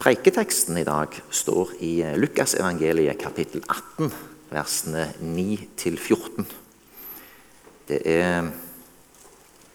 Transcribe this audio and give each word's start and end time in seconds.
Preiketeksten 0.00 0.78
i 0.80 0.84
dag 0.84 1.12
står 1.28 1.74
i 1.84 1.90
Lukasevangeliet 2.16 3.18
kapittel 3.20 3.60
18, 3.68 4.08
versene 4.48 5.02
9-14. 5.20 6.46
Det 7.84 7.98
er 8.08 8.48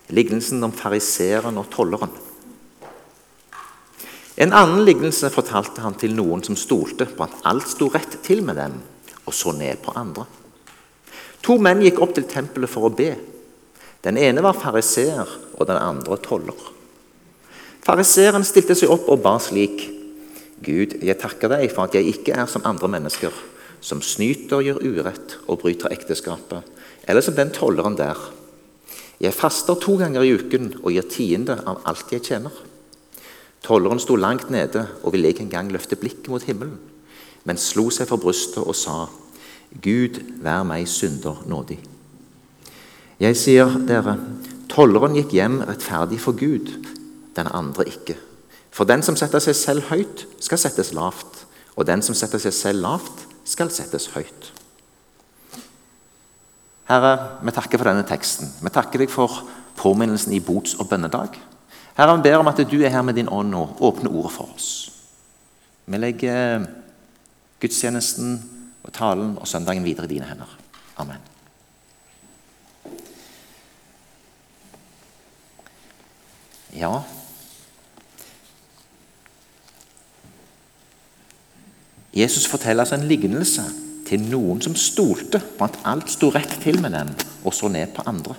lignelsen 0.09 0.65
om 0.65 0.73
fariseeren 0.73 1.61
og 1.61 1.69
tolleren. 1.69 2.17
En 4.41 4.49
annen 4.49 4.81
lignelse 4.87 5.29
fortalte 5.29 5.85
han 5.85 5.93
til 6.01 6.17
noen 6.17 6.41
som 6.41 6.57
stolte 6.57 7.05
på 7.05 7.29
at 7.29 7.45
alt 7.45 7.69
sto 7.69 7.93
rett 7.93 8.17
til 8.25 8.41
med 8.47 8.57
dem, 8.57 8.81
og 9.29 9.37
så 9.37 9.53
ned 9.53 9.77
på 9.85 9.93
andre. 9.93 10.25
To 11.45 11.61
menn 11.61 11.85
gikk 11.85 12.01
opp 12.01 12.17
til 12.17 12.25
tempelet 12.25 12.73
for 12.73 12.89
å 12.89 12.95
be. 12.97 13.11
Den 14.01 14.17
ene 14.17 14.41
var 14.41 14.57
fariseer, 14.57 15.29
og 15.53 15.69
den 15.69 15.77
andre 15.77 16.17
toller. 16.17 16.71
Fariseeren 17.85 18.41
stilte 18.41 18.73
seg 18.73 18.89
opp 18.89 19.05
og 19.13 19.21
ba 19.21 19.37
slik.: 19.37 19.91
Gud, 20.65 20.97
jeg 21.05 21.19
takker 21.21 21.51
deg 21.51 21.67
for 21.73 21.85
at 21.85 21.95
jeg 21.97 22.09
ikke 22.09 22.33
er 22.33 22.47
som 22.49 22.65
andre 22.65 22.89
mennesker, 22.89 23.33
som 23.85 24.01
snyter, 24.01 24.63
gjør 24.65 24.81
urett 24.81 25.37
og 25.45 25.59
bryter 25.61 25.93
ekteskapet, 25.93 26.65
eller 27.05 27.21
som 27.21 27.37
den 27.37 27.53
tolleren 27.53 27.97
der. 27.99 28.17
Jeg 29.21 29.35
faster 29.37 29.77
to 29.79 29.95
ganger 29.99 30.25
i 30.25 30.33
uken 30.35 30.73
og 30.81 30.91
gir 30.95 31.05
tiende 31.11 31.59
av 31.69 31.83
alt 31.87 32.11
jeg 32.11 32.25
tjener. 32.25 32.55
Tolleren 33.65 34.01
sto 34.01 34.17
langt 34.17 34.49
nede 34.53 34.87
og 35.03 35.13
ville 35.13 35.31
ikke 35.31 35.45
engang 35.45 35.71
løfte 35.73 35.97
blikket 35.97 36.29
mot 36.33 36.43
himmelen, 36.45 36.77
men 37.45 37.61
slo 37.61 37.87
seg 37.93 38.09
for 38.09 38.21
brystet 38.21 38.65
og 38.65 38.75
sa, 38.77 39.05
Gud, 39.81 40.17
vær 40.41 40.65
meg 40.67 40.87
synder 40.89 41.41
nådig. 41.49 41.77
Jeg 43.21 43.37
sier 43.39 43.77
dere, 43.87 44.17
tolleren 44.71 45.15
gikk 45.17 45.33
hjem 45.37 45.61
rettferdig 45.63 46.19
for 46.21 46.37
Gud, 46.37 46.71
den 47.37 47.49
andre 47.51 47.85
ikke. 47.91 48.17
For 48.75 48.83
den 48.83 49.03
som 49.07 49.15
setter 49.15 49.39
seg 49.39 49.55
selv 49.55 49.87
høyt, 49.87 50.25
skal 50.43 50.59
settes 50.59 50.91
lavt, 50.95 51.45
og 51.79 51.87
den 51.87 52.01
som 52.03 52.15
setter 52.17 52.41
seg 52.43 52.51
selv 52.55 52.83
lavt, 52.83 53.23
skal 53.47 53.71
settes 53.71 54.09
høyt. 54.11 54.49
Herre, 56.89 57.13
vi 57.41 57.53
takker 57.55 57.79
for 57.79 57.87
denne 57.87 58.03
teksten. 58.05 58.51
Vi 58.59 58.73
takker 58.73 59.01
deg 59.01 59.13
for 59.13 59.45
påminnelsen 59.79 60.35
i 60.35 60.41
bots- 60.43 60.75
og 60.75 60.89
bønnedag. 60.91 61.39
Herre, 61.95 62.17
vi 62.17 62.27
ber 62.27 62.41
om 62.41 62.51
at 62.51 62.59
du 62.67 62.75
er 62.81 62.91
her 62.91 63.05
med 63.05 63.15
din 63.15 63.31
ånd 63.31 63.55
og 63.55 63.79
åpner 63.79 64.11
ordet 64.11 64.35
for 64.35 64.51
oss. 64.51 64.69
Vi 65.87 66.01
legger 66.01 66.67
gudstjenesten 67.63 68.37
og 68.83 68.93
talen 68.93 69.37
og 69.39 69.47
søndagen 69.47 69.87
videre 69.87 70.09
i 70.09 70.17
dine 70.17 70.27
hender. 70.27 70.51
Amen. 70.99 71.23
Ja 76.75 76.99
Jesus 82.15 82.47
forteller 82.47 82.85
altså 82.85 82.95
en 82.95 83.07
lignelse 83.09 83.63
til 84.07 84.21
noen 84.29 84.61
som 84.63 84.75
stolte 84.79 85.41
på 85.57 85.67
at 85.67 85.79
alt 85.87 86.11
sto 86.13 86.29
rett 86.31 86.53
til 86.63 86.79
med 86.81 86.93
dem, 86.95 87.11
og 87.43 87.53
så 87.53 87.67
ned 87.71 87.91
på 87.95 88.05
andre. 88.07 88.35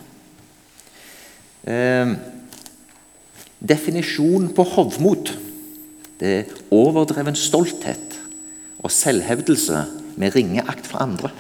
Eh, 1.67 2.15
Definisjonen 3.67 4.53
på 4.55 4.63
hovmod 4.69 5.33
det 6.21 6.29
er 6.33 6.53
overdreven 6.73 7.37
stolthet 7.37 8.15
og 8.79 8.93
selvhevdelse 8.93 9.83
med 10.17 10.37
ringeakt 10.37 10.87
fra 10.87 11.03
andre. 11.05 11.31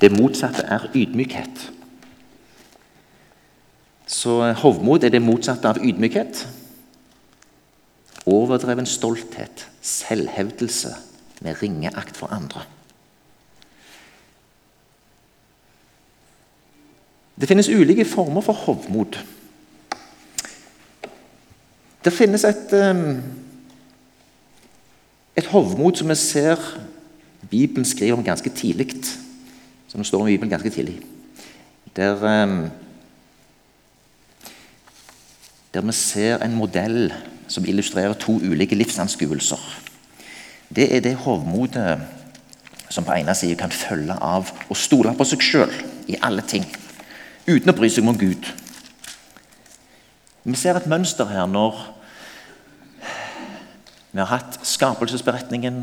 Det 0.00 0.12
motsatte 0.12 0.62
er 0.62 0.86
ydmykhet. 0.94 1.64
Så 4.06 4.52
hovmod 4.62 5.04
er 5.04 5.12
det 5.12 5.20
motsatte 5.24 5.68
av 5.68 5.82
ydmykhet. 5.84 6.46
Overdreven 8.28 8.86
stolthet, 8.86 9.66
selvhevdelse 9.82 10.94
med 11.40 11.62
ringeakt 11.62 12.16
for 12.16 12.26
andre. 12.26 12.64
Det 17.40 17.48
finnes 17.48 17.68
ulike 17.68 18.04
former 18.04 18.42
for 18.42 18.52
hovmod. 18.52 19.18
Det 22.04 22.12
finnes 22.12 22.44
et, 22.44 22.72
ehm, 22.72 23.22
et 25.36 25.46
hovmod 25.46 25.96
som 25.96 26.08
vi 26.08 26.14
ser 26.14 26.56
Bibelen 27.50 27.84
skriver 27.84 28.16
om 28.16 28.24
ganske 28.24 28.50
tidlig. 28.50 28.90
Som 29.88 30.00
det 30.00 30.06
står 30.06 30.20
om 30.20 30.26
Bibelen 30.26 30.50
ganske 30.50 30.70
tidlig. 30.70 31.00
Der, 31.96 32.24
ehm, 32.24 32.70
der 35.74 35.80
vi 35.80 35.92
ser 35.92 36.38
en 36.38 36.56
modell 36.56 37.12
som 37.48 37.64
illustrerer 37.64 38.12
to 38.12 38.32
ulike 38.32 38.74
livsanskuelser. 38.74 39.87
Det 40.68 40.96
er 40.96 41.00
det 41.00 41.16
hovmodet 41.16 42.00
som 42.90 43.04
på 43.04 43.12
ene 43.12 43.34
siden 43.34 43.56
kan 43.56 43.72
følge 43.72 44.16
av 44.20 44.50
å 44.68 44.76
stole 44.76 45.14
på 45.16 45.26
seg 45.28 45.44
sjøl 45.44 45.72
i 46.08 46.16
alle 46.24 46.44
ting, 46.44 46.64
uten 47.48 47.72
å 47.72 47.76
bry 47.76 47.88
seg 47.92 48.08
om 48.08 48.18
Gud. 48.18 48.48
Vi 50.44 50.56
ser 50.56 50.76
et 50.76 50.88
mønster 50.88 51.28
her 51.28 51.48
når 51.48 51.76
vi 54.12 54.20
har 54.22 54.30
hatt 54.30 54.60
skapelsesberetningen. 54.64 55.82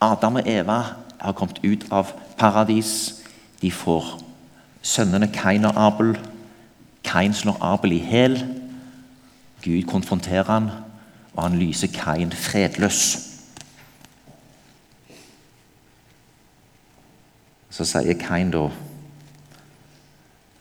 Adam 0.00 0.36
og 0.36 0.48
Eva 0.48 0.80
har 1.20 1.36
kommet 1.36 1.62
ut 1.64 1.86
av 1.90 2.12
paradis. 2.36 3.22
De 3.62 3.70
får 3.72 4.18
sønnene 4.84 5.30
Kain 5.32 5.64
og 5.64 5.78
Abel. 5.80 6.12
Kain 7.04 7.34
slår 7.34 7.56
Abel 7.64 7.96
i 7.96 8.02
hæl. 8.04 8.36
Gud 9.64 9.88
konfronterer 9.88 10.52
han, 10.52 10.68
og 11.32 11.42
han 11.42 11.58
lyser 11.58 11.88
Kain 11.94 12.32
fredløs. 12.32 13.35
Så 17.76 17.84
sier 17.84 18.16
Kain 18.16 18.52
da 18.54 18.70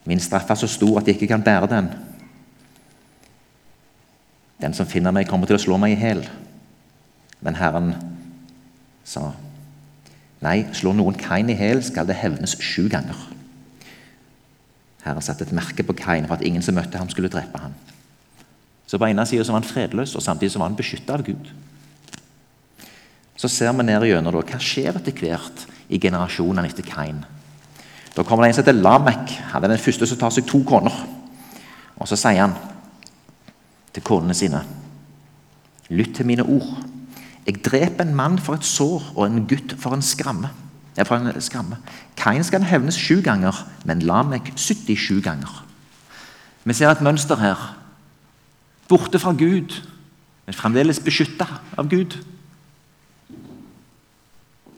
Min 0.06 0.22
straff 0.22 0.52
er 0.52 0.60
så 0.60 0.68
stor 0.70 1.00
at 1.00 1.08
jeg 1.08 1.16
ikke 1.18 1.32
kan 1.32 1.44
bære 1.44 1.70
den. 1.72 1.88
Den 4.62 4.76
som 4.78 4.86
finner 4.86 5.16
meg, 5.16 5.26
kommer 5.26 5.50
til 5.50 5.58
å 5.58 5.64
slå 5.64 5.80
meg 5.82 5.96
i 5.96 5.98
hjel. 5.98 6.22
Men 7.42 7.58
Herren 7.58 7.90
sa, 9.02 9.32
Nei, 10.46 10.60
slår 10.78 10.94
noen 11.00 11.18
Kain 11.18 11.50
i 11.50 11.58
hjel, 11.58 11.82
skal 11.82 12.06
det 12.06 12.20
hevnes 12.20 12.54
sju 12.62 12.86
ganger. 12.92 13.18
Herren 15.02 15.26
satte 15.26 15.48
et 15.48 15.56
merke 15.58 15.82
på 15.82 15.98
Kain 15.98 16.30
for 16.30 16.38
at 16.38 16.46
ingen 16.46 16.62
som 16.62 16.78
møtte 16.78 17.02
ham, 17.02 17.10
skulle 17.10 17.32
drepe 17.34 17.64
ham. 17.64 17.74
Så 18.86 19.02
på 19.02 19.10
ene 19.10 19.26
sida 19.26 19.48
var 19.48 19.64
han 19.64 19.66
fredløs, 19.66 20.14
og 20.14 20.22
samtidig 20.22 20.60
var 20.60 20.70
han 20.70 20.78
beskytta 20.78 21.18
av 21.18 21.26
Gud. 21.26 21.50
Så 23.42 23.50
ser 23.50 23.74
vi 23.74 23.90
ned 23.90 24.06
gjennom 24.06 24.38
da, 24.38 24.46
hva 24.46 24.62
skjer 24.62 25.02
etter 25.02 25.18
hvert 25.18 25.66
i 25.90 26.00
generasjonene 26.02 26.70
etter 26.70 26.86
Kain. 26.88 27.24
Da 28.16 28.24
kommer 28.24 28.46
det 28.46 28.54
en 28.54 28.58
som 28.58 28.64
heter 28.64 28.80
Lamek. 28.80 29.36
Han 29.52 29.64
er 29.64 29.74
den 29.74 29.82
første 29.82 30.08
som 30.08 30.20
tar 30.20 30.34
seg 30.34 30.48
to 30.48 30.62
koner. 30.68 30.94
Og 32.00 32.08
så 32.08 32.18
sier 32.20 32.46
han 32.46 32.56
til 33.96 34.04
konene 34.04 34.36
sine 34.36 34.64
Lytt 35.94 36.16
til 36.18 36.26
mine 36.26 36.42
ord. 36.42 36.80
Jeg 37.46 37.60
dreper 37.62 38.08
en 38.08 38.16
mann 38.18 38.40
for 38.42 38.58
et 38.58 38.66
sår 38.66 39.04
og 39.14 39.28
en 39.28 39.44
gutt 39.46 39.76
for 39.78 39.94
en 39.94 40.02
skramme. 40.02 40.50
For 40.98 41.14
en 41.20 41.42
skramme. 41.42 41.78
Kain 42.18 42.44
skal 42.44 42.66
hevnes 42.66 42.98
sju 42.98 43.20
ganger, 43.22 43.54
men 43.86 44.02
Lamek 44.02 44.50
77 44.56 45.22
ganger. 45.22 45.62
Vi 46.66 46.74
ser 46.74 46.90
et 46.90 47.04
mønster 47.06 47.38
her. 47.38 47.76
Borte 48.90 49.20
fra 49.22 49.36
Gud, 49.38 49.78
men 50.48 50.58
fremdeles 50.58 51.00
beskytta 51.06 51.46
av 51.78 51.90
Gud. 51.90 52.18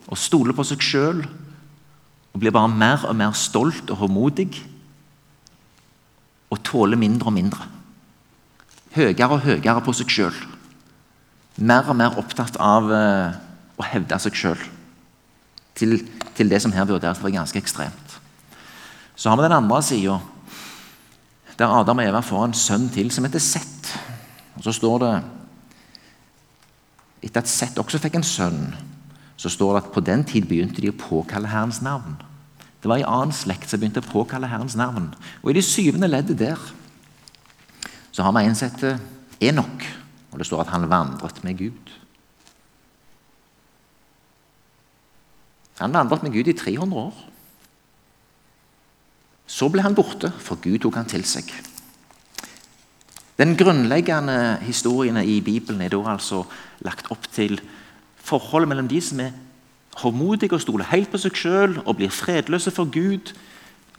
Og 0.08 0.18
stoler 0.18 0.56
på 0.56 0.64
seg 0.66 0.82
sjøl 0.82 1.22
og 1.22 2.40
blir 2.40 2.54
bare 2.54 2.70
mer 2.70 3.04
og 3.08 3.16
mer 3.18 3.34
stolt 3.36 3.90
og 3.92 4.02
håndmodig. 4.02 4.50
Og 6.48 6.62
tåler 6.64 7.00
mindre 7.00 7.28
og 7.28 7.36
mindre. 7.36 7.66
Høyere 8.96 9.34
og 9.34 9.44
høyere 9.44 9.82
på 9.84 9.96
seg 9.96 10.12
sjøl 10.12 10.38
mer 11.58 11.88
og 11.90 11.96
mer 11.98 12.18
opptatt 12.20 12.56
av 12.62 12.90
uh, 12.90 13.34
å 13.78 13.86
hevde 13.90 14.18
seg 14.22 14.36
sjøl. 14.38 14.60
Til, 15.78 15.98
til, 16.34 16.50
det 16.50 16.60
som 16.62 16.74
her 16.74 16.86
vurderes 16.88 17.20
være 17.22 17.36
ganske 17.36 17.60
ekstremt. 17.60 18.18
Så 19.18 19.30
har 19.30 19.38
vi 19.38 19.46
den 19.46 19.56
andre 19.58 19.80
sida, 19.82 20.18
der 21.58 21.74
Adam 21.74 21.98
og 21.98 22.06
Eva 22.06 22.22
får 22.22 22.44
en 22.46 22.54
sønn 22.54 22.86
til 22.94 23.10
som 23.14 23.26
heter 23.26 23.42
Sett. 23.42 23.90
Og 24.58 24.62
Så 24.66 24.74
står 24.78 25.02
det 25.02 25.14
Etter 27.26 27.42
at 27.42 27.50
Sett 27.50 27.78
også 27.82 27.98
fikk 27.98 28.18
en 28.18 28.26
sønn, 28.26 28.62
så 29.38 29.50
står 29.52 29.76
det 29.76 29.82
at 29.84 29.92
på 29.94 30.02
den 30.02 30.24
tid 30.26 30.48
begynte 30.50 30.82
de 30.82 30.90
å 30.90 30.98
påkalle 30.98 31.50
Herrens 31.50 31.78
navn. 31.84 32.16
Det 32.82 32.90
var 32.90 32.98
en 32.98 33.10
annen 33.10 33.34
slekt 33.34 33.70
som 33.70 33.80
begynte 33.80 34.02
å 34.02 34.10
påkalle 34.10 34.50
Herrens 34.50 34.76
navn. 34.78 35.12
Og 35.42 35.52
i 35.52 35.56
det 35.58 35.66
syvende 35.66 36.10
leddet 36.10 36.40
der 36.40 36.58
så 38.10 38.26
har 38.26 38.34
vi 38.34 38.44
en 38.48 38.58
som 38.58 38.70
heter 38.70 38.98
Enok. 39.46 39.86
Og 40.32 40.40
det 40.40 40.46
står 40.48 40.64
at 40.64 40.74
han 40.74 40.88
vandret 40.90 41.38
med 41.46 41.58
Gud. 41.58 41.94
Han 45.78 45.94
vandret 45.94 46.24
med 46.26 46.34
Gud 46.34 46.50
i 46.50 46.56
300 46.58 46.98
år. 46.98 47.24
Så 49.48 49.70
ble 49.72 49.82
han 49.86 49.96
borte, 49.96 50.32
for 50.42 50.58
Gud 50.60 50.82
tok 50.82 50.98
han 50.98 51.08
til 51.08 51.22
seg. 51.26 51.46
Den 53.38 53.54
grunnleggende 53.54 54.58
historien 54.66 55.20
i 55.22 55.38
Bibelen 55.46 55.84
er 55.84 55.94
da 55.94 56.02
altså 56.10 56.42
lagt 56.82 57.06
opp 57.14 57.30
til 57.30 57.60
forholdet 58.28 58.68
mellom 58.70 58.88
de 58.90 59.00
som 59.02 59.20
er 59.24 59.36
håndmodige 59.98 60.54
og 60.54 60.62
stoler 60.62 60.90
helt 60.92 61.10
på 61.10 61.20
seg 61.20 61.36
sjøl 61.36 61.78
og 61.84 61.96
blir 61.98 62.12
fredløse 62.12 62.70
for 62.74 62.90
Gud, 62.92 63.32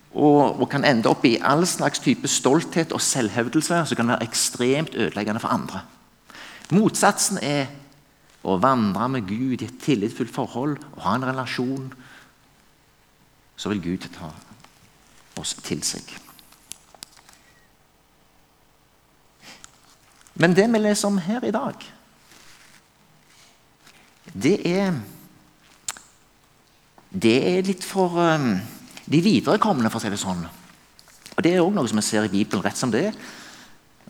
og, 0.10 0.62
og, 0.62 0.66
kan 0.72 0.86
ende 0.88 1.10
opp 1.10 1.26
i 1.28 1.38
all 1.46 1.68
slags 1.70 2.02
type 2.02 2.28
stolthet 2.28 2.94
og 2.96 3.02
selvhevdelse 3.02 3.84
som 3.86 3.98
kan 4.00 4.10
være 4.10 4.26
ekstremt 4.26 4.96
ødeleggende 4.96 5.42
for 5.44 5.54
andre. 5.54 5.84
Motsatsen 6.74 7.38
er 7.46 7.68
å 8.42 8.56
vandre 8.62 9.10
med 9.12 9.28
Gud 9.28 9.62
i 9.62 9.68
et 9.68 9.82
tillitsfullt 9.84 10.34
forhold 10.34 10.78
og 10.96 11.04
ha 11.04 11.16
en 11.18 11.28
relasjon. 11.30 11.92
Så 13.60 13.70
vil 13.70 13.84
Gud 13.84 14.08
ta 14.16 14.32
oss 15.40 15.54
til 15.62 15.84
seg. 15.84 16.10
Men 20.40 20.56
det 20.56 20.70
vi 20.72 20.80
leser 20.80 21.10
om 21.10 21.20
her 21.20 21.44
i 21.44 21.52
dag, 21.52 21.76
det 24.34 24.60
er 24.68 24.94
Det 27.10 27.38
er 27.42 27.66
litt 27.66 27.84
for 27.84 28.14
um, 28.22 28.60
de 29.10 29.22
viderekomne, 29.26 29.90
for 29.90 29.98
å 29.98 30.04
si 30.04 30.12
det 30.14 30.20
sånn. 30.22 30.44
Og 31.34 31.42
Det 31.42 31.56
er 31.56 31.64
også 31.64 31.74
noe 31.74 31.90
som 31.90 31.98
vi 31.98 32.06
ser 32.06 32.28
i 32.28 32.30
Bibelen 32.30 32.62
rett 32.62 32.78
som 32.78 32.92
det 32.94 33.08
er. 33.10 33.16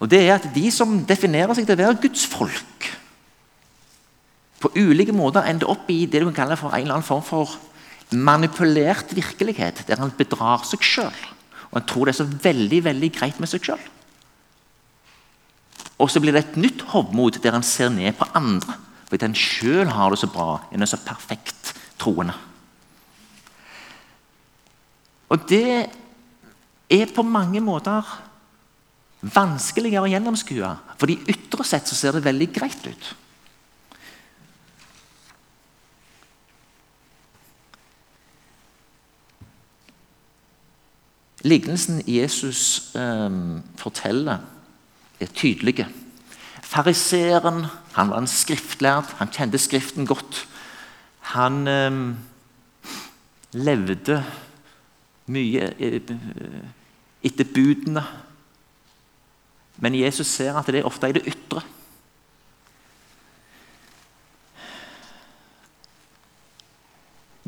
Og 0.04 0.10
det 0.12 0.20
er 0.26 0.34
at 0.36 0.50
De 0.52 0.66
som 0.72 0.98
definerer 1.08 1.56
seg 1.56 1.68
til 1.68 1.78
å 1.78 1.80
være 1.80 2.02
Guds 2.04 2.26
folk, 2.28 2.90
på 4.60 4.72
ulike 4.76 5.16
måter 5.16 5.48
ender 5.48 5.72
opp 5.72 5.88
i 5.88 6.04
det 6.04 6.20
du 6.20 6.26
kan 6.28 6.42
kalle 6.42 6.58
for 6.60 6.76
en 6.76 6.84
eller 6.84 6.98
annen 6.98 7.08
form 7.08 7.24
for 7.24 7.56
manipulert 8.12 9.14
virkelighet, 9.16 9.86
der 9.88 10.02
han 10.02 10.12
bedrar 10.18 10.66
seg 10.68 10.84
sjøl. 10.84 11.22
Og 11.70 11.78
han 11.78 11.88
tror 11.88 12.10
det 12.10 12.16
er 12.16 12.20
så 12.20 12.28
veldig 12.50 12.82
veldig 12.90 13.10
greit 13.16 13.40
med 13.40 13.52
seg 13.52 13.64
sjøl. 13.64 13.86
Og 16.00 16.12
så 16.12 16.20
blir 16.24 16.36
det 16.36 16.44
et 16.44 16.60
nytt 16.60 16.84
hovmod 16.92 17.40
der 17.44 17.56
han 17.56 17.64
ser 17.64 17.92
ned 17.94 18.18
på 18.20 18.28
andre. 18.36 18.76
Fordi 19.10 19.26
han 19.26 19.38
sjøl 19.38 19.90
har 19.90 20.14
det 20.14 20.22
så 20.22 20.30
bra, 20.30 20.60
en 20.72 20.86
er 20.86 20.90
så 20.90 21.00
perfekt 21.02 21.74
troende. 22.00 22.36
Og 25.30 25.46
det 25.50 25.90
er 26.90 27.14
på 27.14 27.26
mange 27.26 27.62
måter 27.62 28.06
vanskeligere 29.22 30.08
å 30.08 30.12
gjennomskue. 30.12 30.70
Fordi 31.02 31.18
ytre 31.30 31.66
sett 31.68 31.90
så 31.90 31.98
ser 31.98 32.16
det 32.16 32.26
veldig 32.26 32.50
greit 32.56 32.86
ut. 32.88 33.10
Lignelsen 41.48 42.02
Jesus 42.04 42.92
eh, 43.00 43.30
forteller, 43.80 44.42
er 45.20 45.32
tydelig. 45.36 45.86
Fariseeren 46.70 47.66
han 47.96 48.12
var 48.12 48.22
en 48.22 48.30
skriftlærd, 48.30 49.16
han 49.18 49.32
kjente 49.34 49.58
Skriften 49.58 50.06
godt. 50.06 50.44
Han 51.34 51.68
eh, 51.68 51.96
levde 53.58 54.20
mye 55.34 55.72
eh, 55.82 56.14
etter 57.26 57.50
budene. 57.56 58.04
Men 59.80 59.98
Jesus 59.98 60.28
ser 60.28 60.58
at 60.60 60.70
det 60.70 60.84
er 60.84 60.90
ofte 60.90 61.10
i 61.10 61.16
det 61.18 61.26
ytre. 61.32 61.64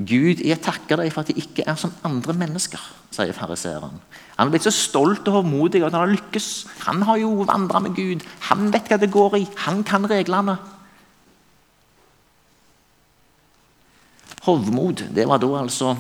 Gud, 0.07 0.39
jeg 0.45 0.62
takker 0.63 1.01
deg 1.01 1.12
for 1.12 1.24
at 1.24 1.31
jeg 1.31 1.44
ikke 1.44 1.65
er 1.68 1.75
som 1.80 1.94
andre 2.07 2.33
mennesker, 2.38 2.81
sier 3.13 3.36
fariseeren. 3.36 3.98
Han 4.38 4.48
er 4.48 4.53
blitt 4.53 4.65
så 4.65 4.74
stolt 4.74 5.27
og 5.27 5.42
hovmodig 5.42 5.83
at 5.83 5.92
han 5.92 6.06
har 6.06 6.13
lykkes. 6.13 6.48
Han 6.88 7.03
har 7.07 7.19
jo 7.21 7.44
vandra 7.50 7.81
med 7.83 7.95
Gud. 7.98 8.24
Han 8.48 8.71
vet 8.74 8.88
hva 8.88 8.98
det 9.01 9.12
går 9.12 9.36
i. 9.42 9.44
Han 9.68 9.83
kan 9.88 10.07
reglene. 10.09 10.56
Hovmod, 14.48 15.03
det 15.13 15.27
var 15.30 15.42
da 15.44 15.51
altså 15.59 15.94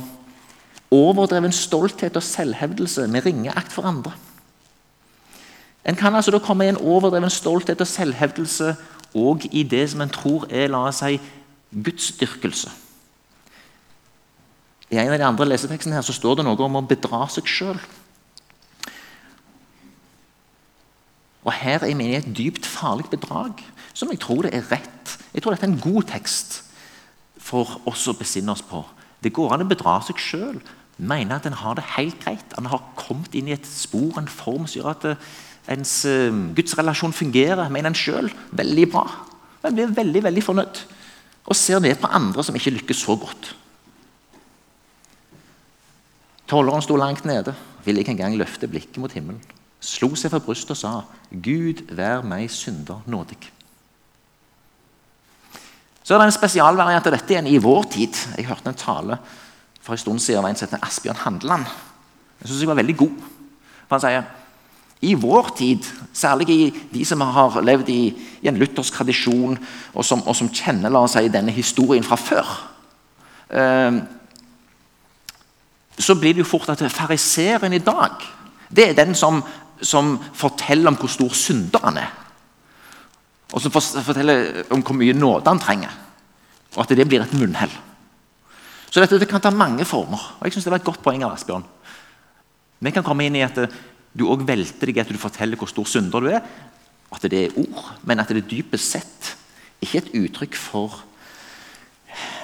overdreven 0.91 1.53
stolthet 1.55 2.17
og 2.17 2.23
selvhevdelse 2.25 3.05
med 3.07 3.25
ringeakt 3.25 3.71
for 3.71 3.87
andre. 3.87 4.15
En 5.87 5.95
kan 5.95 6.15
altså 6.15 6.31
da 6.31 6.39
komme 6.39 6.65
i 6.65 6.71
en 6.71 6.79
overdreven 6.81 7.29
stolthet 7.29 7.81
og 7.81 7.87
selvhevdelse 7.87 8.75
og 9.15 9.45
i 9.51 9.63
det 9.63 9.89
som 9.91 10.01
en 10.01 10.11
tror 10.13 10.47
er 10.49 10.71
la 10.71 10.85
oss 10.87 11.01
si, 11.03 11.19
gudsdyrkelse. 11.71 12.71
I 14.91 14.99
en 14.99 15.13
av 15.13 15.19
de 15.19 15.27
andre 15.27 15.47
lesetekstene 15.47 15.95
her 15.95 16.05
så 16.05 16.15
står 16.15 16.39
det 16.39 16.47
noe 16.47 16.59
om 16.65 16.79
å 16.81 16.85
bedra 16.87 17.23
seg 17.31 17.47
sjøl. 17.47 17.79
Og 21.41 21.53
Her 21.57 21.87
er 21.87 21.95
vi 21.97 22.09
i 22.11 22.17
et 22.19 22.27
dypt 22.37 22.67
farlig 22.69 23.07
bedrag, 23.09 23.63
som 23.93 24.11
jeg 24.11 24.21
tror 24.21 24.45
det 24.45 24.53
er 24.53 24.67
rett. 24.69 25.15
Jeg 25.33 25.41
tror 25.41 25.55
dette 25.55 25.65
er 25.65 25.71
en 25.71 25.81
god 25.81 26.09
tekst 26.11 26.59
for 27.41 27.79
oss 27.89 28.05
å 28.11 28.17
besinne 28.17 28.53
oss 28.53 28.61
på. 28.61 28.83
Det 29.23 29.33
går 29.33 29.55
an 29.55 29.65
å 29.65 29.71
bedra 29.71 29.97
seg 30.05 30.21
sjøl 30.21 30.61
mener 31.01 31.35
at 31.35 31.47
en 31.49 31.57
har 31.57 31.77
det 31.77 31.87
helt 31.97 32.19
greit. 32.23 32.53
Han 32.57 32.69
har 32.69 32.83
kommet 32.99 33.33
inn 33.35 33.49
i 33.49 33.55
et 33.55 33.67
spor, 33.67 34.19
en 34.19 34.29
form 34.29 34.67
som 34.67 34.81
gjør 34.81 34.91
at 34.93 35.07
eh, 35.09 35.29
ens 35.71 35.93
uh, 36.09 36.33
gudsrelasjon 36.57 37.13
fungerer, 37.13 37.69
mener 37.69 37.91
en 37.91 37.97
sjøl, 37.97 38.29
veldig 38.57 38.87
bra. 38.91 39.05
En 39.65 39.77
blir 39.77 39.93
veldig 39.93 40.23
veldig 40.29 40.43
fornøyd 40.45 40.83
og 41.41 41.57
ser 41.57 41.81
ned 41.81 41.97
på 42.01 42.09
andre 42.13 42.43
som 42.45 42.55
ikke 42.57 42.73
lykkes 42.77 43.01
så 43.05 43.15
godt. 43.17 43.53
Tolleren 46.51 46.83
sto 46.83 46.97
langt 46.99 47.23
nede, 47.25 47.53
ville 47.85 48.03
ikke 48.03 48.11
engang 48.11 48.35
løfte 48.35 48.67
blikket 48.67 48.99
mot 48.99 49.13
himmelen. 49.15 49.39
Slo 49.81 50.11
seg 50.19 50.33
for 50.33 50.43
brystet 50.43 50.75
og 50.75 50.79
sa, 50.81 50.91
'Gud, 51.31 51.85
vær 51.95 52.25
meg 52.27 52.51
synder 52.51 52.99
nådig'. 53.07 53.47
Så 56.03 56.13
er 56.13 56.19
det 56.19 56.25
en 56.27 56.35
spesialvariant 56.35 57.07
av 57.07 57.13
dette 57.15 57.33
igjen 57.33 57.47
i 57.47 57.61
vår 57.61 57.87
tid. 57.93 58.19
Jeg 58.37 58.49
hørte 58.49 58.67
en 58.67 58.75
tale 58.75 59.17
for 59.81 59.93
en 59.93 59.97
stund 59.97 60.19
siden 60.19 60.43
av 60.43 60.49
en 60.49 60.55
som 60.55 60.67
heter 60.67 60.83
Asbjørn 60.85 61.23
Handeland. 61.23 61.65
Jeg 62.41 62.47
synes 62.47 62.61
jeg 62.61 62.67
var 62.67 62.81
veldig 62.81 62.97
god. 62.97 63.17
For 63.87 63.95
Han 63.95 64.01
sier 64.01 64.23
i 65.01 65.13
vår 65.13 65.49
tid, 65.57 65.87
særlig 66.13 66.49
i 66.49 66.71
de 66.93 67.05
som 67.05 67.21
har 67.21 67.61
levd 67.61 67.89
i, 67.89 68.01
i 68.41 68.47
en 68.47 68.57
luthersk 68.57 68.93
tradisjon, 68.93 69.57
og 69.93 70.05
som, 70.05 70.21
og 70.27 70.35
som, 70.35 70.49
kjenner 70.49 70.89
la 70.89 70.99
oss 70.99 71.15
si, 71.17 71.31
denne 71.31 71.51
historien 71.51 72.03
fra 72.03 72.19
før 72.19 72.51
eh, 73.49 73.97
Så 76.01 76.15
blir 76.17 76.33
det 76.33 76.43
jo 76.43 76.49
fort 76.49 76.69
at 76.73 76.81
fariseeren 76.91 77.73
i 77.73 77.83
dag 77.83 78.23
det 78.71 78.89
er 78.89 78.95
den 78.95 79.15
som, 79.15 79.41
som 79.81 80.15
forteller 80.33 80.87
om 80.91 80.97
hvor 80.99 81.11
stor 81.11 81.33
synder 81.35 81.83
han 81.83 81.97
er. 81.99 82.11
Og 83.51 83.61
som 83.61 83.73
forteller 83.73 84.63
om 84.71 84.79
hvor 84.79 84.95
mye 84.95 85.15
nåde 85.17 85.49
han 85.49 85.59
trenger. 85.59 85.91
Og 86.77 86.85
at 86.85 86.93
det 86.95 87.07
blir 87.07 87.25
et 87.25 87.35
munnhell. 87.35 87.73
Så 88.91 89.03
dette 89.03 89.19
det 89.19 89.27
kan 89.27 89.43
ta 89.43 89.51
mange 89.51 89.85
former. 89.85 90.37
og 90.39 90.45
jeg 90.45 90.53
synes 90.53 90.63
Det 90.63 90.71
var 90.71 90.79
et 90.79 90.87
godt 90.87 91.03
poeng 91.03 91.23
av 91.23 91.33
Asbjørn. 91.35 91.65
Vi 92.79 92.91
kan 92.91 93.03
komme 93.03 93.25
inn 93.25 93.35
i 93.35 93.45
at 93.45 93.59
du 94.11 94.25
òg 94.27 94.47
velter 94.47 94.87
deg 94.87 94.97
at 94.97 95.11
du 95.11 95.19
forteller 95.19 95.59
hvor 95.59 95.67
stor 95.67 95.85
synder 95.85 96.19
du 96.19 96.27
er. 96.31 96.41
At 97.11 97.27
det 97.27 97.45
er 97.45 97.57
ord, 97.59 97.93
men 98.03 98.19
at 98.19 98.29
det 98.29 98.49
dypest 98.49 98.91
sett 98.91 99.35
ikke 99.81 99.97
et 99.97 100.13
uttrykk 100.15 100.55
for 100.55 101.01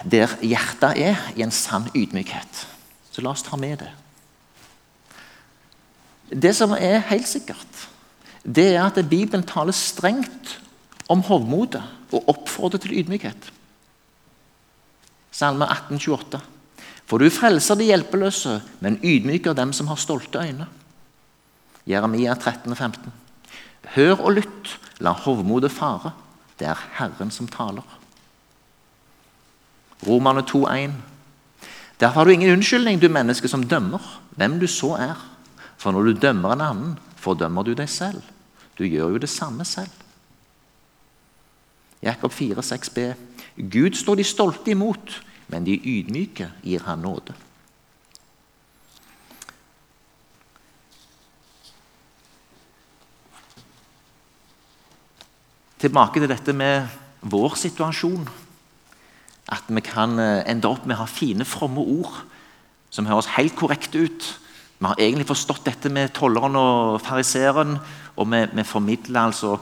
der 0.07 0.31
hjertet 0.41 0.95
er, 0.95 1.19
i 1.35 1.43
en 1.43 1.51
sann 1.51 1.89
ydmykhet. 1.95 2.67
Så 3.17 3.23
la 3.25 3.31
oss 3.33 3.41
ta 3.41 3.57
med 3.57 3.79
det. 3.81 3.89
Det 6.29 6.51
som 6.53 6.75
er 6.77 6.99
helt 7.09 7.25
sikkert, 7.25 7.79
det 8.45 8.75
er 8.75 8.83
at 8.83 8.99
Bibelen 9.09 9.41
taler 9.41 9.73
strengt 9.73 10.51
om 11.09 11.23
hovmodet 11.25 11.81
og 12.13 12.29
oppfordrer 12.29 12.83
til 12.83 12.93
ydmykhet. 12.99 13.49
Salme 15.33 15.65
18, 15.65 15.97
28. 15.97 16.43
For 17.09 17.17
du 17.17 17.31
frelser 17.33 17.81
de 17.81 17.89
hjelpeløse, 17.89 18.59
men 18.85 18.99
ydmyker 19.01 19.57
dem 19.57 19.73
som 19.73 19.89
har 19.89 19.97
stolte 19.97 20.37
øyne. 20.37 20.69
Jeremia 21.89 22.37
13, 22.37 22.69
15. 22.75 23.11
Hør 23.97 24.21
og 24.21 24.37
lytt, 24.37 24.77
la 25.01 25.17
hovmodet 25.25 25.73
fare. 25.73 26.13
Det 26.59 26.69
er 26.69 26.87
Herren 27.01 27.33
som 27.33 27.49
taler. 27.49 27.97
Romerne 30.05 30.45
2,1. 30.45 30.99
Derfor 31.99 32.19
har 32.19 32.25
du 32.25 32.31
ingen 32.31 32.53
unnskyldning, 32.53 33.01
du 33.01 33.09
menneske 33.09 33.49
som 33.49 33.63
dømmer, 33.65 34.01
hvem 34.37 34.59
du 34.59 34.67
så 34.69 34.93
er. 35.01 35.21
For 35.77 35.91
når 35.91 36.03
du 36.03 36.19
dømmer 36.21 36.53
en 36.53 36.61
annen, 36.61 36.91
fordømmer 37.17 37.65
du 37.65 37.73
deg 37.77 37.89
selv. 37.89 38.21
Du 38.77 38.85
gjør 38.85 39.15
jo 39.15 39.21
det 39.21 39.29
samme 39.29 39.65
selv. 39.65 39.93
Jakob 42.01 42.31
4, 42.31 42.61
6b. 42.61 43.13
Gud 43.57 43.97
står 43.97 44.15
de 44.15 44.23
stolte 44.23 44.71
imot, 44.71 45.21
men 45.49 45.65
de 45.65 45.73
ydmyke 45.81 46.51
gir 46.61 46.85
han 46.85 47.01
nåde. 47.01 47.33
Tilbake 55.77 56.21
til 56.21 56.29
dette 56.29 56.53
med 56.57 56.87
vår 57.21 57.57
situasjon. 57.57 58.29
At 59.47 59.67
vi 59.67 59.83
kan 59.85 60.19
eh, 60.19 60.43
ende 60.49 60.69
opp 60.69 60.85
med 60.85 60.97
å 60.97 61.03
ha 61.03 61.09
fine, 61.09 61.45
fromme 61.47 61.83
ord 61.83 62.23
som 62.93 63.07
høres 63.07 63.33
helt 63.37 63.55
korrekte 63.55 64.07
ut, 64.07 64.33
Vi 64.77 64.85
har 64.85 64.99
egentlig 65.01 65.25
forstått 65.25 65.63
dette 65.65 65.89
med 65.89 66.11
tolleren 66.13 66.53
og 66.55 66.99
fariseeren, 67.01 67.79
og 68.15 68.27
vi, 68.29 68.43
vi 68.53 68.63
formidler 68.63 69.23
altså 69.23 69.55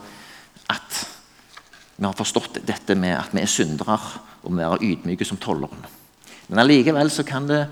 at 0.68 0.98
vi 1.96 2.04
har 2.04 2.12
forstått 2.12 2.58
dette 2.68 2.94
med 2.94 3.14
at 3.16 3.32
vi 3.32 3.40
er 3.40 3.48
syndere 3.48 3.96
og 4.42 4.52
vi 4.52 4.66
er 4.66 4.84
ydmyke 4.90 5.24
som 5.24 5.40
tolleren. 5.40 5.86
Men 6.48 6.60
allikevel 6.62 7.10
så 7.10 7.24
kan 7.26 7.48
det 7.48 7.62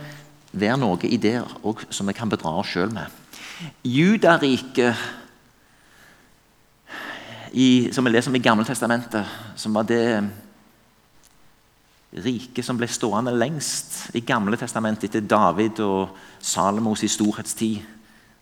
være 0.54 0.78
noe 0.80 1.04
i 1.04 1.18
det 1.20 1.36
som 1.90 2.08
vi 2.08 2.16
kan 2.16 2.30
bedra 2.32 2.56
oss 2.62 2.72
sjøl 2.72 2.94
med. 2.94 3.12
Judariket, 3.84 4.96
som 7.94 8.06
vi 8.08 8.10
leser 8.10 8.32
om 8.32 8.38
i 8.40 8.42
Gamle 8.42 8.66
Testamentet, 8.66 9.28
som 9.56 9.76
var 9.76 9.86
det 9.86 10.24
riket 12.22 12.66
som 12.66 12.78
ble 12.78 12.86
stående 12.90 13.32
lengst 13.34 14.14
i 14.14 14.22
Gamle 14.26 14.58
testamentet 14.58 15.08
etter 15.08 15.26
David 15.26 15.80
og 15.82 16.14
Salomos 16.38 17.02
i 17.02 17.10
storhetstid, 17.10 17.80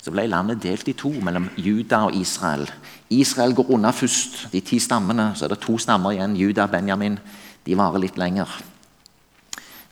så 0.03 0.11
ble 0.11 0.27
landet 0.27 0.61
delt 0.65 0.89
i 0.91 0.97
to 0.99 1.13
mellom 1.23 1.47
Juda 1.57 2.03
og 2.09 2.17
Israel. 2.19 2.67
Israel 3.15 3.55
går 3.55 3.71
unna 3.71 3.93
først, 3.95 4.49
de 4.51 4.61
ti 4.61 4.81
stammene. 4.83 5.31
Så 5.39 5.47
er 5.47 5.53
det 5.53 5.61
to 5.63 5.77
stammer 5.79 6.17
igjen, 6.17 6.35
Juda 6.37 6.67
og 6.67 6.73
Benjamin. 6.75 7.21
De 7.63 7.77
varer 7.79 8.03
litt 8.03 8.19
lenger. 8.19 8.51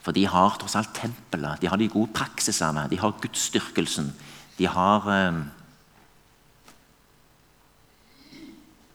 For 0.02 0.16
de 0.16 0.24
har 0.26 0.58
tross 0.58 0.74
alt 0.80 0.90
tempelet, 0.96 1.60
de 1.62 1.70
har 1.70 1.78
de 1.78 1.88
gode 1.92 2.10
praksisene, 2.16 2.88
de 2.90 2.98
har 2.98 3.14
gudsdyrkelsen. 3.22 4.10
De 4.58 4.66
har 4.66 5.08
eh, 5.14 5.40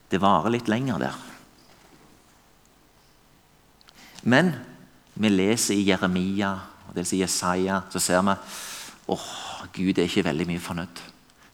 Det 0.06 0.22
varer 0.22 0.54
litt 0.54 0.68
lenger 0.70 1.00
der. 1.02 1.16
Men 4.22 4.54
vi 5.16 5.32
leser 5.32 5.78
i 5.78 5.86
Jeremia 5.88 6.52
og 6.90 6.96
dels 6.96 7.14
i 7.16 7.22
Jesaja, 7.22 7.82
så 7.92 8.02
ser 8.04 8.24
vi 8.26 8.36
åh, 9.14 9.28
Gud 9.76 9.98
er 9.98 10.08
ikke 10.08 10.26
veldig 10.26 10.48
mye 10.50 10.64
fornøyd. 10.64 11.02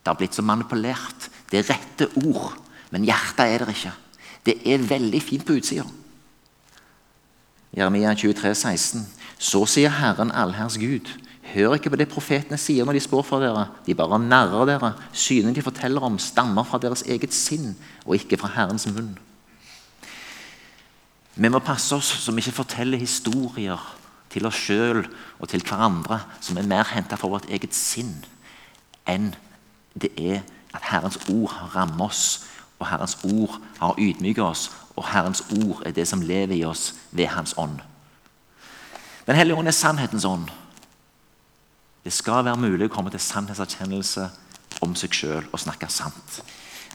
Det 0.02 0.10
har 0.10 0.18
blitt 0.18 0.36
så 0.36 0.44
manipulert. 0.46 1.30
Det 1.52 1.62
er 1.62 1.70
rette 1.70 2.08
ord, 2.24 2.56
men 2.90 3.06
hjertet 3.06 3.46
er 3.46 3.64
der 3.64 3.74
ikke. 3.74 3.94
Det 4.46 4.56
er 4.66 4.88
veldig 4.90 5.22
fint 5.22 5.46
på 5.46 5.58
utsida. 5.60 5.86
Jeremia 7.78 8.14
23, 8.18 8.56
16. 8.56 9.04
Så 9.42 9.62
sier 9.70 9.94
Herren 9.94 10.34
allherrs 10.34 10.78
Gud. 10.82 11.12
Hør 11.54 11.76
ikke 11.76 11.92
på 11.92 12.00
det 12.00 12.10
profetene 12.12 12.60
sier 12.60 12.88
når 12.88 12.98
de 12.98 13.04
spår 13.04 13.24
for 13.28 13.44
dere. 13.44 13.68
De 13.86 13.96
bare 13.98 14.20
narrer 14.22 14.68
dere. 14.70 14.94
Synene 15.14 15.56
de 15.56 15.64
forteller 15.66 16.04
om, 16.04 16.20
stammer 16.20 16.68
fra 16.68 16.80
deres 16.82 17.04
eget 17.08 17.34
sinn 17.36 17.74
og 18.06 18.16
ikke 18.18 18.40
fra 18.42 18.52
Herrens 18.56 18.88
munn. 18.92 19.14
Vi 21.42 21.50
må 21.50 21.60
passe 21.66 21.96
oss 21.98 22.12
som 22.22 22.38
ikke 22.38 22.54
forteller 22.54 23.02
historier 23.02 23.80
til 24.32 24.46
oss 24.46 24.60
sjøl 24.62 25.02
og 25.40 25.50
til 25.50 25.64
hverandre 25.66 26.20
som 26.44 26.60
er 26.60 26.68
mer 26.70 26.86
henta 26.94 27.18
fra 27.18 27.32
vårt 27.32 27.50
eget 27.50 27.74
sinn 27.74 28.14
enn 29.10 29.32
det 29.98 30.12
er 30.22 30.44
at 30.72 30.86
Herrens 30.92 31.18
ord 31.28 31.50
har 31.52 31.74
rammet 31.76 32.06
oss, 32.06 32.46
og 32.80 32.88
Herrens 32.88 33.18
ord 33.28 33.58
har 33.80 33.98
ydmyket 34.00 34.44
oss, 34.44 34.70
og 34.96 35.08
Herrens 35.10 35.42
ord 35.52 35.82
er 35.86 35.92
det 35.92 36.06
som 36.08 36.22
lever 36.22 36.56
i 36.56 36.64
oss 36.64 36.94
ved 37.12 37.28
Hans 37.34 37.54
ånd. 37.58 37.82
Den 39.28 39.36
hellige 39.36 39.58
ånd 39.58 39.68
er 39.68 39.76
sannhetens 39.76 40.26
ånd. 40.26 40.48
Det 42.06 42.14
skal 42.14 42.46
være 42.46 42.62
mulig 42.62 42.88
å 42.88 42.94
komme 42.94 43.12
til 43.12 43.22
sannhetserkjennelse 43.22 44.30
om 44.82 44.96
seg 44.96 45.14
sjøl 45.14 45.50
og 45.52 45.60
snakke 45.60 45.90
sant. 45.92 46.40